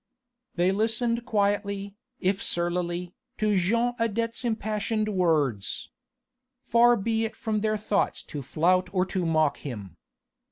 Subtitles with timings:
[0.55, 5.91] They listened quietly, if surlily, to Jean Adet's impassioned words.
[6.63, 9.97] Far be it from their thoughts to flout or to mock him.